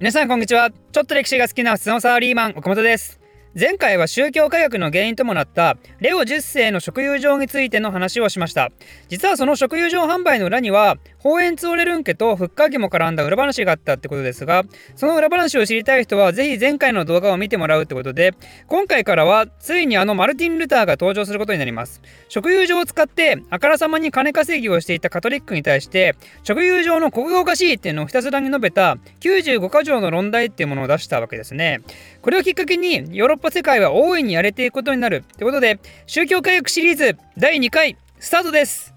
[0.00, 0.70] 皆さんこんにちは。
[0.70, 3.20] ちょっと歴史が好きな普通のサラリーマン岡本です。
[3.54, 8.70] 前回は宗教改革の原因ともなったレオ10世の食友情についての話をしました。
[9.10, 14.64] 実はその食友情販売の裏にはホエンツオレルン家とフッカー家も絡んだ裏話があったってことですが
[14.96, 18.34] その裏話を知りたい人はぜひ前回の動画を見てもらうってことで
[18.66, 22.00] 今回からはついにあのマルティン・ルターが登場することになります。
[22.28, 31.80] 食友情を使ってあからさまに金稼ぎをしていたカトリックに対して食友情のここがおかしいっていうのをひたすらに述べた95箇条の論題っていうものを出したわけですね。
[32.22, 38.94] これをきっかけにヨーロッパ世界は大いに荒れていくことになるってことで宗教改革シリーズ第2回スタートです。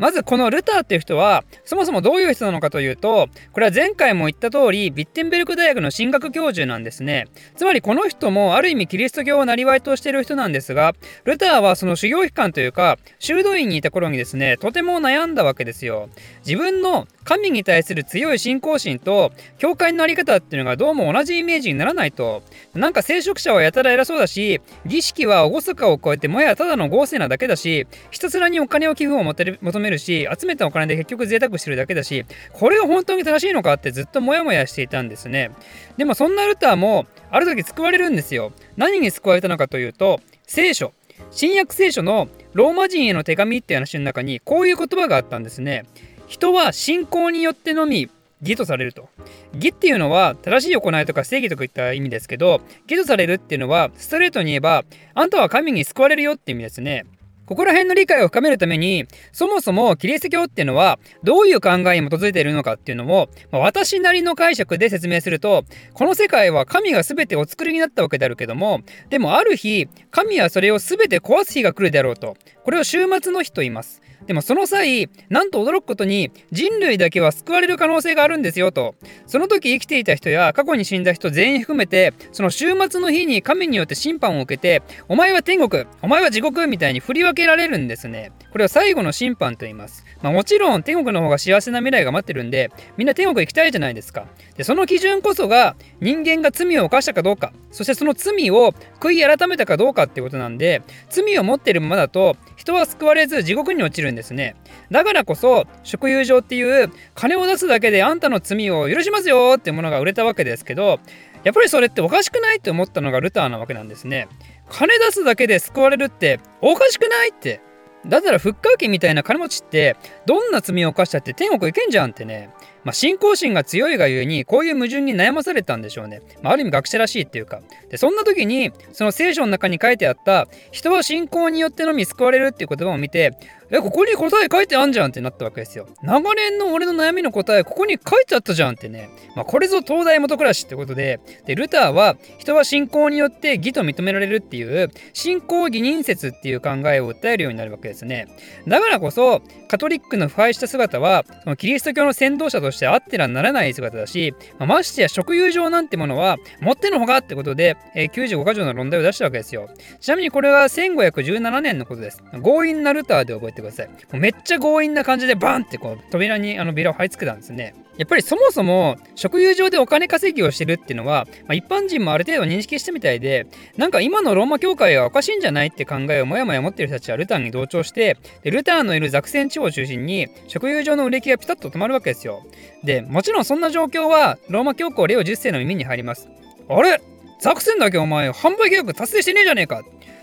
[0.00, 7.28] まずこのルターっていう人はそもそもどういう人なのかというとこれは前回も言った通りビッテンベルク大学の神学教授なんですね。
[7.54, 10.94] つまりこの人もある意味キリスト教を生りとしている人なんですが
[11.24, 16.08] ルターはその修行期間というか修道院にいた頃にですねとても悩んだわけですよ。
[16.46, 22.42] 自分の神に対する強い信仰心と教会の在り方っていうのがどうも同じイメージにならないと。
[22.74, 35.50] なんか聖職者はやたら偉そうだし儀式は厳かを超えてもやただの豪勢なだけだしひたすらにお金を寄付を求めるし集めたお金で結局贅沢してるだけだしこれが本当に正しいのかってずっとモヤモヤしていたんですね
[35.96, 40.92] でもそんなルターもある時救われるんですよ何に救われたのかというと聖書
[41.30, 45.84] 新約聖書のローマ人への手紙っていう話の中にこういう言葉があったんですね
[46.26, 48.08] 人は信仰によってのみ
[48.42, 49.08] 義とされると。
[49.54, 57.04] 義っていうのは正しい行いとか正義とかいった意味ですけど義とされるっていうのはストレートに言えばあんたは神に救われるよって意味ですね。
[57.50, 72.36] ここら辺の理解を深めるために、そもそもキリスト教っていうのはどういう考えに基づいているのかっていうのを、私なりの解釈で説明すると、この世界は神が全てお作りになったわけであるけども、でもある日、神はそれを全て壊す日が来るであろうと。
[72.62, 74.00] これを終末の日と言います。
[74.26, 78.94] でもその際、なんと驚くことに人類だけは救われる可能性があるんですよと。
[79.26, 88.32] その時生きていた人や過去に死んだ人全員含めて、その終末の日に神によって審判を受けて、お前は天国、お前は地獄みたいに振り分けけられるんですね。
[88.52, 90.04] これを最後の審判と言います。
[90.22, 94.26] まあ、もちろん天国の方が幸せな未来が待ってるんで、みんな天国行きたいじゃないですか。
[94.56, 104.56] で、その基準こそが人間が罪を犯したかどうか、そしてその罪を悔い改めたかどうかってことなんで、罪を持ってるままだと人は救われず地獄に落ちるんですね。
[104.90, 111.00] だからこそ、食友情っていう金を出すだけであんたの罪を許しますよってものが売れたわけですけど、
[111.44, 114.28] やっぱりそれっておかしくないって思ったのがルターなわけなんですね。
[114.68, 117.60] 金出すだけで救われるっておかしくないって
[118.06, 119.96] だったらフッカー家みたいな金持ちって
[120.26, 122.50] どんな罪を犯したって天国行けんじゃんってね
[122.84, 126.22] まあ、信仰心が強いがゆえにこういう矛盾に悩まされたんでしょうね。
[126.42, 127.60] まあ、ある意味学者らしいっていうか。
[127.90, 133.36] でそんな時にその聖書の中に書いてあった人は信仰によってのみ救われるっていう言葉を見て
[133.72, 135.86] えここに答え書いてあんじゃんってなったわけですよ。
[136.02, 139.10] 長年の俺の悩みの答えここに書いてあったじゃんってね。
[139.36, 148.26] まあ、これぞ東大元暮らしってことででルターは人は信仰によって義と認められるっていう信仰義人説っていう考えを訴えるようになるわけですね。
[148.66, 159.68] だからこそカトリックの腐敗した姿はそのキリスト教の先導者としてあってらならない姿だし、まあ、ましてや食友情なんてものは持ってのほかってことで、えー、95箇条の論題を出したわけですよ。
[160.00, 162.22] ちなみにこれは1517年のことです。
[162.42, 163.90] 強引なルターで覚えてください。
[164.12, 167.74] めっちゃ強引な感じでバンってこう扉にあのビラを貼り付けたんですね。
[168.00, 173.46] やっぱりそもそも食友情でお金稼ぎをしてるっていうのは、まあ、一般人もある程度認識したみたいで
[173.76, 182.42] なんか今のローマ教会はおかしいんじゃないって考えをもやもや持ってる人たちはルターに同調してでルターのいるザクセン地方を中心に食友情の売れ行きがピタッと止まるわけですよ。
[182.82, 186.30] でもちろんそんな状況はローマ教皇レオ10世の耳に入ります。
[186.70, 187.02] あれ？
[187.38, 189.82] ザクセンだけお前販売契約達成してねえじゃねえか。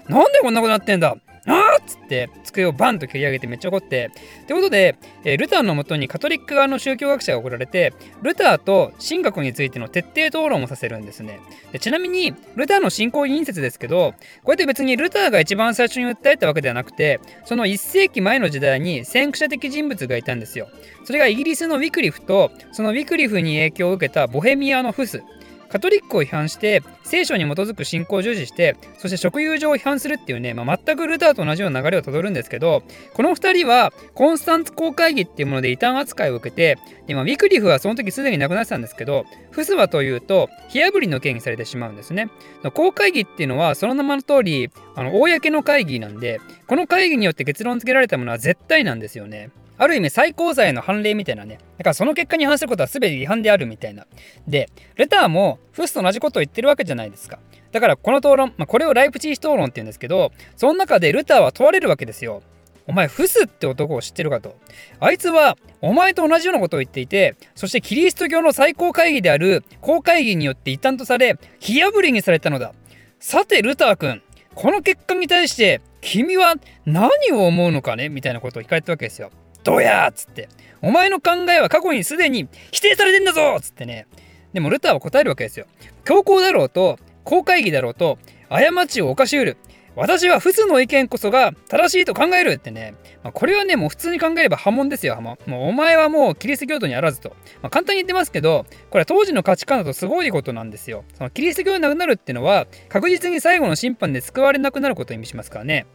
[0.09, 1.15] なんでこんなことなってんだ？
[1.47, 4.11] あっつって机をバンと蹴り上げてめっちゃ怒って。
[4.43, 11.39] ってことで、えー、ルターのもとにカトリック側の宗教学者が送られて、ルターと神学についての徹底討論をさせるんですね。
[11.71, 14.13] でちなみに、ルターの信仰委員説ですけど、
[14.43, 20.67] こうやって別にルターが一番最初に訴えたわけではなくて、その1世紀前の時代に先駆者的人物がいたんですよ。
[21.05, 25.23] それがイギリスのウィクリフと、そのウィクリフに影響を受けたボヘミアのフス。
[25.69, 32.83] カトリックを批判して聖書に基づく信仰を重視してそして食友情を批判するっていうね、まあ、全くルターと同じような流れをたどるんですけど
[33.13, 42.29] この2人はコンスタンツ公会議っていうもので異端扱いを受けてで、まあ、ウィクリフはその時すでに亡くなってたんですけどフスはというと火あぶりの刑にされてしまうんですね。
[42.73, 49.49] 公会議っていうのはその名前の通りあの公の会議なんでこの会議によって結論付けられたものは絶対なんですよね。
[49.77, 51.59] ある意味最高裁の判例みたいなね。
[51.77, 54.07] だからその結果に反することは全て違反であるみたいな。
[54.47, 57.39] で、レターもフスと同じことを言ってるわけじゃないですか。
[57.71, 62.41] だからこの討論、まあ、これをライプチー討論って言うんですけど、その中でルターは問われるわけですよ。
[62.87, 64.57] お前フスって男を知ってるかと。
[65.01, 72.73] あいつはお前と同じようなことを言っていて、そしてキリスト教の最高会議である公会議によって一旦とされ、火破りにされたのだ。
[73.19, 74.23] さて、ルター君、
[74.55, 78.07] この結果に対して君は何を思うのかね？
[78.07, 79.31] みたいなことを聞かれたわけですよ。
[79.67, 80.47] どうやっつって。
[80.81, 84.07] お前の考えは過去にすでに否定されてんだぞっつってね。
[84.53, 85.65] でもルターは答えるわけですよ。
[86.05, 88.17] 強行だろうと、公会議だろうと、
[88.47, 89.57] 過ちを犯しうる。
[89.97, 92.93] 私はフスの意見こそが正しいと考えるってね、
[93.23, 95.37] まあ、これはね、もう普通に考えれば破門ですよ、破門。
[95.47, 97.31] もうお前はもうキリスト教徒にあらずと。
[97.61, 101.03] まあ、簡単に言ってますけど、これは当時の価値観だとすごいことなんですよ。
[101.15, 105.87] そのキリスト教になくなるっていうのは、確実に最後の審判で救われなくなることを意味しますからね。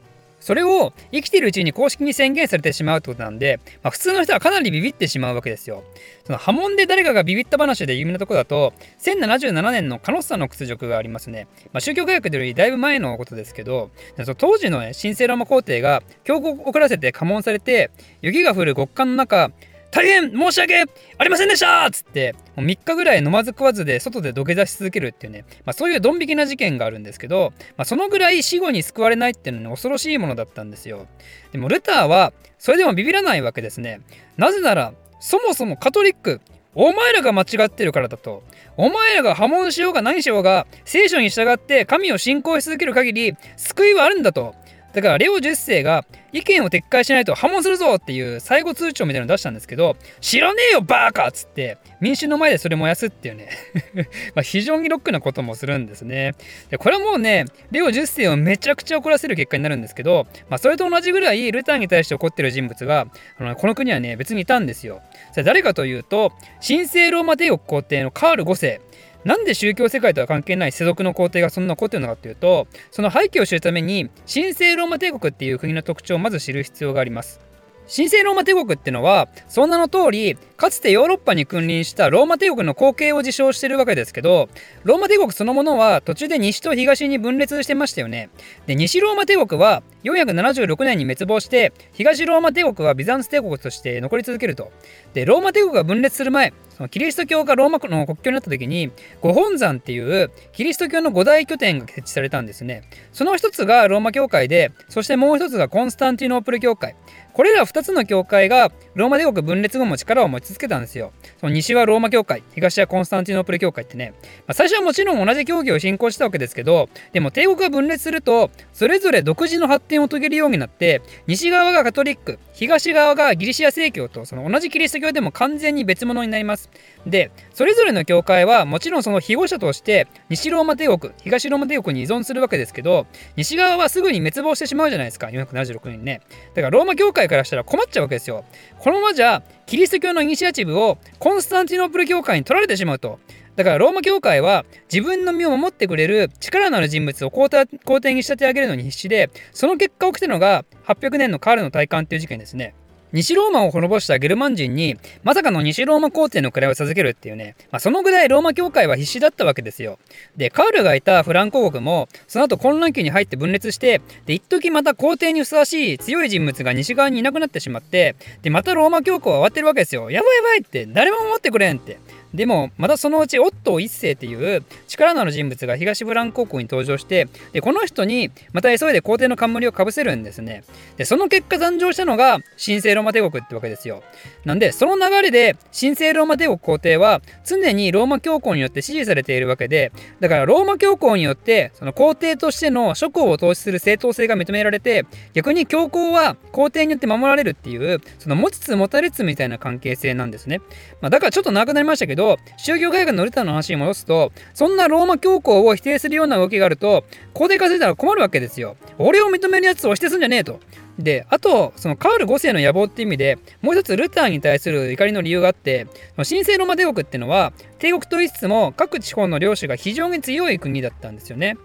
[0.42, 5.84] それを生きているうちに公式に宣言されてしまうってことなんで、まあ、普通の人はかなりビビってしまうわけですよ。
[6.26, 11.46] その波紋で誰かがビビった話で有名なところだと、1077年のカノッサの屈辱がありますね。
[11.72, 13.90] まあ、宗教改革よりだいぶ前のことですけど、
[14.36, 17.90] 当時の、ね、神聖ローマ皇帝が教皇を遅らせて家紋されて、
[18.20, 19.52] 雪が降る極寒の中、
[19.92, 20.84] 大変申し訳
[21.18, 31.06] ありませんでしたっつってもう3日ぐらい飲まず食わずで外で土下座し続けるっていうね、まあ、そういうドン引きな事件があるんですけど、まあ、そのぐらい死後に救われないっていうのは、ね、恐ろしいものだったんですよ
[31.52, 34.00] でもルターはそれでもビビらないわけですね
[34.38, 36.40] なぜならそもそもカトリック
[36.74, 38.42] お前らが間違ってるからだと。
[38.78, 44.54] お前らが破門しようが何しようが、聖書に従って神を信仰し続ける限り、救いはあるんだと。
[44.92, 53.48] だからレオ10世が意見を撤回しないと破門するぞっていう最後通帳みたいなの出したんですけど知らねえよバーカっつって民衆の前でそれ燃やすっていうね。
[54.42, 56.34] 非常にロックなこともするんですね。
[56.70, 63.06] でこれはもうねレオ10世をめちゃくちゃ怒らせる結果になるんですけど、まあ、それと同じぐらいルターに対して怒ってる人物が
[63.38, 65.00] のこの国はね別にいたんですよ。
[65.32, 66.32] それ誰かというと
[66.66, 68.80] 神聖ローマ帝国皇帝のカール5世。
[69.24, 77.52] なんで宗教世界とは関係ない世俗の皇帝がそんな怒ってるのかっていうとその背景を知るために神聖ローマ帝国っていう国の特徴をまず知る必要があります。
[77.94, 84.48] 神聖ローマ帝国ってのはその名の通りかつてヨーロッパに君臨したローマ帝国の後継を自称してるわけですけど
[84.84, 88.30] ローマ帝国そのものは途中で西と東に分裂してましたよね
[88.66, 94.72] で西ローマ帝国は476年に滅亡して東ローマ帝国はビザンツ帝国として残り続けると
[95.14, 102.82] でローマ帝国が分裂する前そのキリスト教がローマの国境になった時に五本山っていうキリスト教の五大拠点が設置されたんですね。
[103.12, 106.96] その一つがローマ教会でそしてもう一つがコンスタンティノープル教会。
[107.32, 111.12] これら2つの教会がローマ帝国分裂後も力を持ち続けたんですよ。
[111.40, 114.12] その西はローマ教会、東はコンスタンティノープル教会ってね、
[114.46, 126.70] まあ、最初はもちろん同じ教義を信仰したわけですけど、でも帝国が分裂すると、それぞれ独自の発展を遂げるようになって、西側がカトリック、東側がギリシア正教と、その同じキリスト教でも完全に別物になります。
[127.06, 133.06] で、それぞれの教会はもちろんその庇護者として、西ローマ帝国、東ローマ帝国に依存するわけですけど、
[133.36, 136.22] 西側はすぐに滅亡してしまうじゃないですか、476年ね。
[136.54, 138.44] だからローマ教会からしたら困っちゃうわけですよ。
[138.78, 143.18] このままじゃキリスト教のイニシアチブをコンスタンティノープル教会に取られてしまうと。
[143.56, 152.74] だからローマ教会は自分の身を守ってくれる力のある人物を皇帝に仕立て上げるのに必死でその結果起きたのが800年のカールの体感っていう事件ですね。
[153.12, 159.98] 西ローマを滅ぼしたゲルマン人にまさかの西ローマ皇帝の位を授けるっていうね、まあ、そのぐらいローマ教会は必死だったわけですよ。
[160.36, 170.10] で、カウルがいたフランコ国もその後混乱期に入って分裂して、で、一時また皇帝にふさわしい強い人物が西側にいなくなってしまって、で、またローマ教皇は終わってるわけですよ。
[170.10, 171.98] やばいやばいって、誰も守ってくれんって。
[172.34, 180.64] でもまたそのうちオットー一世っていう力のある人物が東ブラン高校に登場してでこの人にまた急いで皇帝の冠をかぶせるんですね。
[180.96, 184.02] でその結果誕生したのが神聖ローマ帝国ってわけですよ。
[184.44, 200.60] なんでその流れで神聖ローマ帝国皇帝は常にローマ教皇によって支持されているわけでだからローマ教皇によってその皇帝としての諸侯を統治する正当性が認められて逆に教皇は皇帝によって守られるっていうその持ちつ持たれつみたいな関係性なんですね、
[201.00, 208.76] まあ、だからちょっと長くなりましたけどど、宗教改革のルターの話に戻すと、そんなローマ教皇を否定するような動きがあると、皇帝化されたら困るわけですよ。
[208.98, 210.60] 俺を認めるやつを否定すんじゃねえと。
[210.98, 215.86] で、あと、そのカール5世の野望って意味で、もう一つルターに対する怒りの理由があって、
[216.16, 221.56] 神聖ローマ帝国っていうのは、帝国と言いつつも各地方の領主が非常に強い国だったんですよね。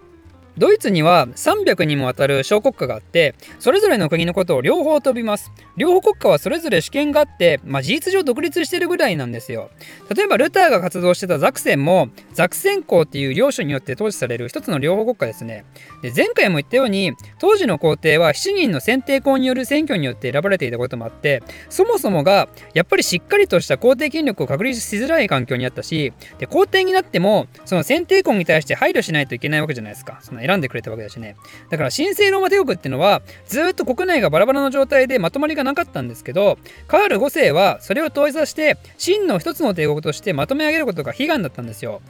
[0.58, 5.52] ドイツには300にもわたる小国家があってそれぞれの国のことを両方飛びます。
[5.76, 9.70] 両方国家はそれぞれ主権があって、まあ、事実上独立してるぐらいなんですよ。
[10.14, 15.64] 例えばルターが活動してたザクセンもザクセン公っていう領主によって統治される一つの両方国家ですね。
[16.02, 30.18] で前回も言ったように当時の皇帝は7人の選定公による選挙によって選ばれていたこともあってそもそもがやっぱりしっかりとした皇帝権力を確立しづらい環境にあったしで皇帝になってもその選定公に対して配慮しないといけないわけじゃないですか。
[30.22, 31.36] その選んでくれたわけだしね。
[31.68, 42.00] だから神聖ローマ帝国っていうのはずっと国内がバラバラの状態でまとまりがなかったんですけどカール5世はそれを統一させて真の一つの帝国としてまとめ上げることが悲願だったんですよ。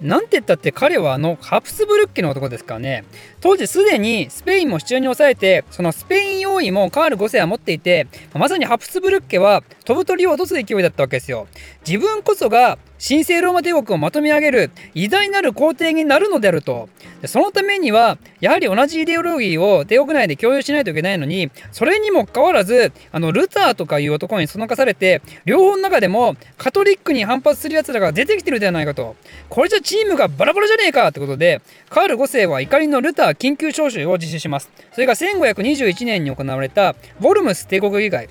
[0.00, 3.04] なんて言ったって彼はあのハプスブルッケの男ですからね。
[3.40, 11.46] 当時すでにスペインも手中に抑えてそのスペイン用意もカール5世は持っていてまさにハプスブルッケは飛ぶ鳥を落とす勢いだったわけですよ。
[11.86, 16.90] 自分こそが神聖ローマ帝国をまとめ上げる偉大なる皇帝になるのであると。
[17.26, 29.16] そのためにはやはり同じイデオロギーを帝国内で共有しないといけないのにそれにもかかわらずあのルターとかいう男にそのかされて両方の中でもカトリックに反発する奴らが出てきてるではないかと
[29.48, 38.28] これじゃチームがバラバラじゃねえかってことでカール5世は怒りのルター緊急招集を実施しますそれが1521年に行われたボルムス帝国議会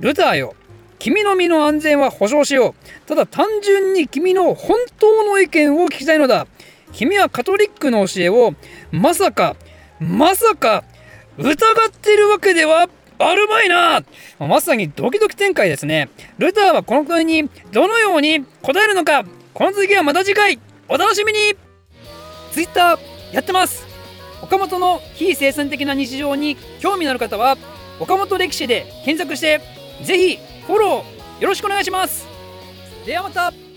[0.00, 0.54] ルターよ
[0.98, 3.08] 君の身の安全は保証しよう。
[3.08, 6.46] ただ単純に君の本当の意見を聞きたいのだ。
[6.92, 8.54] 君はカトリックの教えを
[8.90, 9.56] まさか、
[10.00, 10.84] まさか
[11.36, 11.54] 疑っ
[11.90, 14.02] てるわけではあるまいな。
[14.38, 16.08] まさにドキドキ展開ですね。
[16.38, 19.24] ルターはこの問いにどのように答えるのか。
[19.54, 20.58] この続きはまた次回。
[20.88, 21.38] お楽しみに。
[22.52, 22.98] Twitter
[23.32, 23.86] やってます。
[24.42, 27.58] 岡本の非生産的な日常に興味のある方は
[28.00, 29.60] 岡本歴史で検索して
[30.04, 32.26] ぜひフォローよろしくお願いします。
[33.04, 33.67] ではまた。